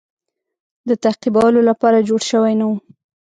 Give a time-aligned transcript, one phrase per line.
[0.89, 2.75] د تعقیبولو لپاره جوړ شوی نه وو.